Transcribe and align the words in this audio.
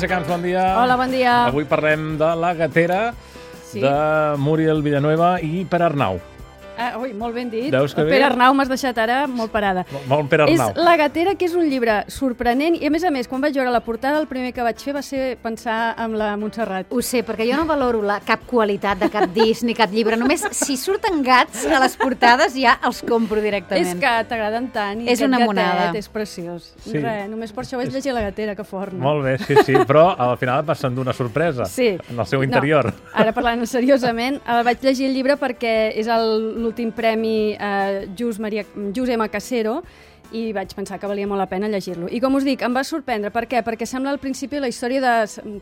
Montse 0.00 0.14
Camps, 0.16 0.28
bon 0.32 0.40
dia. 0.40 0.62
Hola, 0.80 0.94
bon 0.96 1.10
dia. 1.12 1.32
Avui 1.50 1.66
parlem 1.68 2.14
de 2.16 2.28
la 2.40 2.54
gatera 2.56 3.12
Sí. 3.68 3.82
de 3.82 3.90
Muriel 4.40 4.80
Villanueva 4.80 5.34
i 5.44 5.66
Per 5.68 5.82
Arnau. 5.82 6.16
Ah, 6.80 6.98
ui, 6.98 7.12
molt 7.12 7.34
ben 7.34 7.50
dit. 7.50 7.70
Veus 7.70 7.94
que 7.94 8.00
El 8.00 8.06
bé? 8.08 8.14
Pere 8.14 8.24
Arnau 8.30 8.54
m'has 8.56 8.68
deixat 8.70 8.96
ara 8.98 9.26
molt 9.28 9.52
parada. 9.52 9.84
Molt- 9.92 10.06
Molt 10.08 10.28
Per 10.30 10.40
Arnau. 10.42 10.70
És 10.70 10.76
La 10.76 10.96
gatera, 10.96 11.34
que 11.34 11.44
és 11.44 11.54
un 11.54 11.68
llibre 11.68 12.04
sorprenent, 12.08 12.76
i 12.80 12.86
a 12.86 12.90
més 12.90 13.04
a 13.04 13.10
més, 13.10 13.28
quan 13.28 13.40
vaig 13.42 13.54
veure 13.54 13.70
la 13.70 13.80
portada, 13.84 14.18
el 14.20 14.26
primer 14.30 14.52
que 14.54 14.62
vaig 14.62 14.78
fer 14.80 14.94
va 14.96 15.02
ser 15.02 15.36
pensar 15.42 15.94
en 15.98 16.16
la 16.18 16.36
Montserrat. 16.40 16.86
Ho 16.90 17.02
sé, 17.02 17.22
perquè 17.26 17.46
jo 17.50 17.56
no 17.58 17.66
valoro 17.66 18.00
la, 18.02 18.20
cap 18.24 18.46
qualitat 18.46 18.98
de 19.00 19.10
cap 19.10 19.28
disc 19.34 19.62
ni 19.62 19.74
cap 19.74 19.90
llibre. 19.92 20.16
Només 20.16 20.44
si 20.52 20.76
surten 20.76 21.22
gats 21.22 21.66
a 21.66 21.78
les 21.80 21.96
portades 21.96 22.54
ja 22.54 22.78
els 22.86 23.02
compro 23.02 23.40
directament. 23.42 23.86
És 23.86 23.94
que 24.00 24.14
t'agraden 24.28 24.70
tant, 24.72 25.02
i 25.02 25.08
És 25.10 25.20
una 25.20 25.38
monada. 25.40 25.90
és 25.94 26.08
preciós. 26.08 26.72
Sí. 26.84 26.98
Res, 26.98 27.28
només 27.28 27.52
per 27.52 27.64
això 27.64 27.76
vaig 27.76 27.92
llegir 27.92 28.12
La 28.14 28.22
gatera, 28.22 28.54
que 28.56 28.64
fort. 28.64 28.92
No? 28.92 29.04
Molt 29.04 29.24
bé, 29.24 29.38
sí, 29.38 29.54
sí, 29.66 29.74
però 29.86 30.14
al 30.18 30.36
final 30.38 30.60
va 30.62 30.66
passant 30.74 30.94
d'una 30.94 31.12
sorpresa 31.12 31.64
Sí. 31.66 31.96
en 32.08 32.18
el 32.18 32.26
seu 32.26 32.42
interior. 32.42 32.86
No, 32.86 32.92
ara 33.14 33.32
parlant 33.32 33.64
seriosament, 33.66 34.40
el 34.46 34.64
vaig 34.64 34.78
llegir 34.82 35.06
el 35.08 35.14
llibre 35.14 35.36
perquè 35.36 35.92
és 35.96 36.06
el- 36.06 36.62
l'últim 36.70 36.94
premi 36.94 37.56
eh, 37.58 38.06
Just, 38.16 38.38
Maria, 38.38 38.64
Just 38.94 39.10
M. 39.10 39.26
Casero 39.28 39.80
i 40.30 40.52
vaig 40.54 40.70
pensar 40.78 41.00
que 41.02 41.08
valia 41.10 41.26
molt 41.26 41.40
la 41.42 41.48
pena 41.50 41.66
llegir-lo. 41.66 42.06
I 42.06 42.20
com 42.22 42.36
us 42.38 42.44
dic, 42.46 42.62
em 42.62 42.74
va 42.74 42.84
sorprendre. 42.86 43.32
Per 43.34 43.42
què? 43.50 43.64
Perquè 43.66 43.86
sembla 43.88 44.12
al 44.14 44.20
principi 44.22 44.60
la 44.62 44.68
història 44.70 45.00
de, 45.02 45.14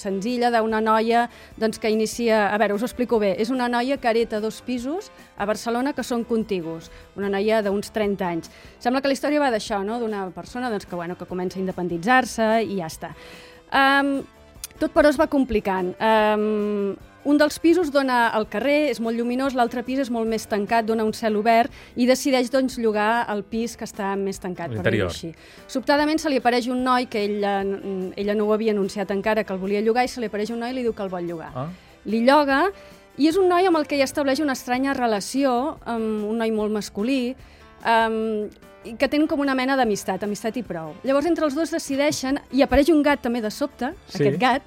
senzilla 0.00 0.48
d'una 0.54 0.80
noia 0.80 1.26
doncs, 1.60 1.76
que 1.78 1.92
inicia... 1.92 2.46
A 2.48 2.56
veure, 2.56 2.78
us 2.78 2.84
ho 2.84 2.88
explico 2.88 3.20
bé. 3.20 3.34
És 3.40 3.52
una 3.52 3.68
noia 3.68 3.98
que 4.00 4.08
hereta 4.08 4.40
dos 4.40 4.62
pisos 4.64 5.10
a 5.36 5.44
Barcelona 5.44 5.92
que 5.92 6.04
són 6.06 6.24
contigus. 6.24 6.88
Una 7.20 7.28
noia 7.28 7.60
d'uns 7.66 7.92
30 7.92 8.24
anys. 8.30 8.52
Sembla 8.80 9.04
que 9.04 9.12
la 9.12 9.18
història 9.18 9.42
va 9.42 9.52
d'això, 9.52 9.82
no? 9.84 10.00
d'una 10.00 10.30
persona 10.32 10.72
doncs, 10.72 10.88
que, 10.88 10.96
bueno, 10.96 11.18
que 11.20 11.28
comença 11.28 11.60
a 11.60 11.64
independitzar-se 11.64 12.54
i 12.64 12.80
ja 12.80 12.88
està. 12.88 13.12
Um, 13.68 14.16
tot, 14.78 14.94
però, 14.96 15.12
es 15.12 15.20
va 15.20 15.28
complicant. 15.28 15.92
Um, 16.00 16.94
un 17.24 17.38
dels 17.40 17.58
pisos 17.58 17.90
dona 17.92 18.28
al 18.36 18.46
carrer, 18.52 18.90
és 18.92 19.00
molt 19.00 19.16
lluminós, 19.16 19.54
l'altre 19.56 19.82
pis 19.82 20.02
és 20.04 20.10
molt 20.12 20.28
més 20.28 20.44
tancat, 20.46 20.84
dona 20.84 21.04
un 21.04 21.14
cel 21.16 21.36
obert 21.40 21.72
i 21.96 22.06
decideix 22.06 22.50
doncs, 22.52 22.76
llogar 22.78 23.26
el 23.32 23.42
pis 23.48 23.76
que 23.80 23.86
està 23.88 24.14
més 24.20 24.40
tancat, 24.42 24.74
per 24.84 24.92
així. 25.06 25.32
Sobtadament 25.66 26.20
se 26.20 26.32
li 26.32 26.40
apareix 26.40 26.68
un 26.68 26.84
noi 26.84 27.06
que 27.06 27.24
ella, 27.24 27.62
ella 28.16 28.34
no 28.34 28.48
ho 28.48 28.52
havia 28.52 28.72
anunciat 28.76 29.10
encara 29.10 29.44
que 29.44 29.52
el 29.52 29.62
volia 29.62 29.80
llogar 29.80 30.04
i 30.04 30.12
se 30.12 30.20
li 30.20 30.28
apareix 30.28 30.52
un 30.52 30.60
noi 30.60 30.74
i 30.74 30.78
li 30.80 30.84
diu 30.84 30.92
que 30.92 31.02
el 31.02 31.12
vol 31.12 31.24
llogar. 31.28 31.50
Ah. 31.54 31.68
Li 32.04 32.20
lloga 32.26 32.66
i 33.16 33.28
és 33.30 33.36
un 33.38 33.48
noi 33.48 33.66
amb 33.66 33.78
el 33.78 33.86
que 33.86 33.96
hi 33.96 34.02
estableix 34.04 34.40
una 34.42 34.56
estranya 34.58 34.94
relació, 34.94 35.78
amb 35.86 36.28
un 36.28 36.40
noi 36.42 36.50
molt 36.52 36.74
masculí, 36.74 37.34
um, 37.86 38.50
que 38.98 39.08
tenen 39.08 39.28
com 39.30 39.40
una 39.40 39.54
mena 39.56 39.78
d'amistat, 39.80 40.26
amistat 40.26 40.58
i 40.60 40.64
prou. 40.66 40.92
Llavors, 41.06 41.28
entre 41.30 41.46
els 41.46 41.54
dos 41.56 41.72
decideixen, 41.72 42.40
i 42.52 42.64
apareix 42.64 42.90
un 42.92 43.00
gat 43.06 43.22
també 43.24 43.40
de 43.40 43.50
sobte, 43.50 43.94
Sí. 44.08 44.18
aquest 44.18 44.40
gat, 44.40 44.62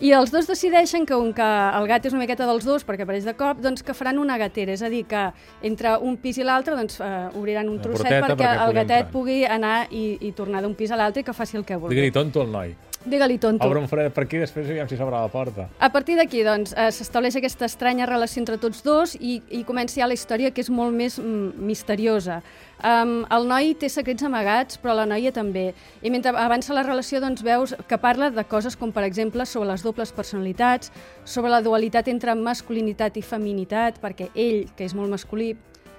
i 0.00 0.12
els 0.12 0.32
dos 0.32 0.48
decideixen 0.48 1.06
que, 1.08 1.14
com 1.14 1.32
que 1.36 1.46
el 1.78 1.86
gat 1.88 2.08
és 2.08 2.16
una 2.16 2.24
miqueta 2.24 2.48
dels 2.48 2.66
dos, 2.68 2.84
perquè 2.84 3.06
apareix 3.06 3.24
de 3.24 3.32
cop, 3.38 3.62
doncs 3.64 3.84
que 3.86 3.94
faran 3.96 4.20
una 4.20 4.36
gatera, 4.40 4.74
és 4.76 4.82
a 4.84 4.90
dir, 4.92 5.04
que 5.08 5.22
entre 5.64 5.96
un 6.04 6.18
pis 6.20 6.40
i 6.42 6.44
l'altre 6.44 6.76
doncs, 6.76 7.00
eh, 7.00 7.12
obriran 7.38 7.70
un 7.72 7.80
trosset 7.80 8.10
perquè, 8.10 8.34
perquè 8.34 8.50
el 8.66 8.76
gatet 8.76 9.06
entrar. 9.06 9.12
pugui 9.14 9.38
anar 9.44 9.76
i, 9.90 10.18
i 10.20 10.34
tornar 10.36 10.60
d'un 10.64 10.76
pis 10.76 10.92
a 10.92 11.00
l'altre 11.00 11.24
i 11.24 11.26
que 11.26 11.36
faci 11.36 11.56
el 11.56 11.64
que 11.64 11.78
vulgui. 11.80 11.96
Digue-li 11.96 12.12
tonto 12.12 12.44
al 12.44 12.52
noi. 12.52 12.76
Digue-li 13.06 13.38
tonto. 13.38 13.66
Obre 13.68 13.78
un 13.78 13.86
fred 13.86 14.10
per 14.12 14.24
aquí, 14.26 14.40
després 14.42 14.66
aviam 14.66 14.88
si 14.90 14.96
s'obre 14.98 15.14
la 15.14 15.30
porta. 15.30 15.68
A 15.78 15.90
partir 15.94 16.16
d'aquí, 16.18 16.42
doncs, 16.42 16.72
eh, 16.74 16.90
s'estableix 16.90 17.36
aquesta 17.38 17.68
estranya 17.70 18.06
relació 18.08 18.42
entre 18.42 18.58
tots 18.58 18.82
dos 18.82 19.14
i, 19.14 19.38
i 19.54 19.62
comença 19.64 20.00
ja 20.00 20.08
la 20.10 20.16
història 20.18 20.50
que 20.50 20.64
és 20.64 20.70
molt 20.70 20.94
més 20.94 21.20
mm, 21.22 21.54
misteriosa. 21.68 22.40
Um, 22.76 23.22
el 23.32 23.46
noi 23.48 23.70
té 23.78 23.88
secrets 23.88 24.26
amagats, 24.26 24.80
però 24.82 24.96
la 24.98 25.06
noia 25.08 25.30
també. 25.32 25.70
I 26.02 26.10
mentre 26.12 26.34
avança 26.36 26.74
la 26.76 26.82
relació, 26.84 27.22
doncs, 27.22 27.44
veus 27.46 27.76
que 27.88 27.98
parla 28.02 28.32
de 28.34 28.44
coses 28.44 28.76
com, 28.76 28.90
per 28.92 29.06
exemple, 29.06 29.46
sobre 29.46 29.70
les 29.70 29.85
dobles 29.86 30.12
personalitats, 30.12 30.92
sobre 31.24 31.54
la 31.54 31.62
dualitat 31.62 32.10
entre 32.12 32.34
masculinitat 32.36 33.16
i 33.16 33.24
feminitat, 33.24 34.02
perquè 34.02 34.32
ell, 34.34 34.66
que 34.76 34.84
és 34.84 34.94
molt 34.98 35.14
masculí, 35.14 35.54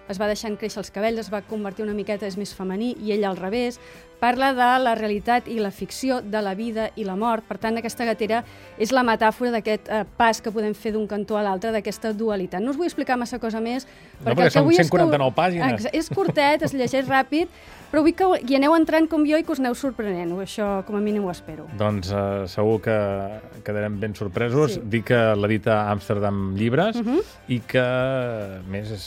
es 0.07 0.19
va 0.19 0.29
deixant 0.29 0.55
créixer 0.59 0.79
els 0.83 0.91
cabells, 0.93 1.19
es 1.25 1.31
va 1.31 1.43
convertir 1.43 1.83
una 1.83 1.95
miqueta, 1.95 2.27
és 2.27 2.37
més 2.39 2.53
femení, 2.55 2.93
i 3.03 3.11
ell 3.15 3.25
al 3.27 3.39
revés. 3.39 3.79
Parla 4.19 4.51
de 4.57 4.69
la 4.83 4.95
realitat 4.97 5.47
i 5.47 5.59
la 5.61 5.69
ficció, 5.69 6.22
de 6.22 6.41
la 6.41 6.55
vida 6.57 6.89
i 6.97 7.03
la 7.05 7.16
mort. 7.16 7.44
Per 7.47 7.59
tant, 7.61 7.78
aquesta 7.78 8.05
gatera 8.07 8.44
és 8.81 8.91
la 8.91 9.03
metàfora 9.05 9.51
d'aquest 9.53 9.89
eh, 9.94 10.03
pas 10.17 10.41
que 10.41 10.50
podem 10.51 10.73
fer 10.73 10.91
d'un 10.95 11.05
cantó 11.07 11.38
a 11.38 11.44
l'altre, 11.45 11.72
d'aquesta 11.72 12.13
dualitat. 12.17 12.61
No 12.63 12.72
us 12.73 12.77
vull 12.77 12.88
explicar 12.89 13.17
massa 13.17 13.38
cosa 13.38 13.61
més, 13.61 13.85
No, 13.85 14.31
perquè 14.31 14.33
perquè 14.33 14.41
el 14.41 14.47
que 14.50 14.56
són 14.57 14.63
vull 14.66 14.73
és 14.73 14.89
que... 14.89 14.97
149 14.97 15.35
pàgines. 15.38 15.89
És 15.94 16.09
curtet, 16.09 16.63
es 16.66 16.73
llegeix 16.73 17.06
ràpid, 17.07 17.47
però 17.91 18.01
vull 18.01 18.16
que 18.17 18.25
hi 18.50 18.57
aneu 18.57 18.73
entrant 18.75 19.06
com 19.07 19.22
jo 19.23 19.38
i 19.38 19.44
que 19.45 19.53
us 19.53 19.61
aneu 19.61 19.75
sorprenent. 19.77 20.33
Això, 20.41 20.83
com 20.88 20.97
a 20.97 21.00
mínim, 21.00 21.23
ho 21.23 21.31
espero. 21.31 21.67
Doncs 21.77 22.09
eh, 22.11 22.47
segur 22.50 22.81
que 22.81 22.97
quedarem 23.63 24.00
ben 24.01 24.16
sorpresos. 24.17 24.79
Sí. 24.79 24.81
Dic 24.97 25.06
que 25.11 25.22
l'edita 25.38 25.83
Amsterdam 25.91 26.56
Llibres 26.57 26.97
Mhm. 26.97 27.22
i 27.53 27.59
que, 27.59 27.79
a 27.85 28.61
més, 28.67 28.89
és 28.91 29.06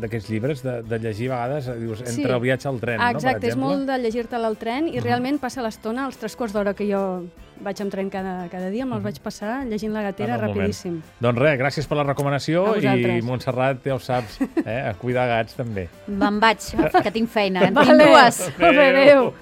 d'aquests 0.00 0.30
llibres 0.32 0.62
de, 0.64 0.80
de 0.82 0.98
llegir 0.98 1.30
a 1.30 1.44
vegades, 1.44 1.68
dius, 1.78 2.00
entre 2.00 2.12
Sí. 2.14 2.24
el 2.24 2.40
viatge 2.40 2.68
al 2.68 2.80
tren, 2.80 3.00
Ah, 3.00 3.12
no, 3.12 3.18
exacte, 3.18 3.46
és 3.48 3.56
molt 3.56 3.86
de 3.86 3.98
al 4.46 4.56
tren 4.60 4.88
i 4.88 5.02
realment 5.02 5.40
passa 5.42 5.64
l'estona, 5.64 6.06
els 6.06 6.16
tres 6.20 6.36
quarts 6.38 6.54
d'hora 6.54 6.72
que 6.78 6.86
jo 6.88 7.02
vaig 7.64 7.80
amb 7.80 7.92
tren 7.92 8.10
cada, 8.12 8.48
cada 8.52 8.70
dia, 8.72 8.84
me'ls 8.88 9.04
vaig 9.04 9.20
passar 9.24 9.62
llegint 9.68 9.94
la 9.94 10.02
gatera 10.04 10.34
el 10.36 10.40
moment. 10.40 10.56
rapidíssim. 10.58 10.98
Doncs 11.24 11.40
res, 11.40 11.58
gràcies 11.60 11.88
per 11.88 11.96
la 12.00 12.04
recomanació 12.08 12.66
i. 12.80 13.20
Montserrat, 13.26 13.80
ja 13.84 13.96
ho 13.96 14.00
saps, 14.02 14.40
eh, 14.64 14.80
a 14.90 14.94
cuidar 15.00 15.26
gats 15.30 15.56
també. 15.56 15.88
Me'n 16.06 16.40
vaig, 16.42 16.68
que 17.04 17.14
tinc 17.14 17.32
feina. 17.32 17.68
En 17.68 17.74
tinc 17.74 17.94
Vale. 17.94 18.10
dues. 18.12 18.42
Molt 18.60 18.76
bé, 18.76 18.90
adéu. 18.92 19.32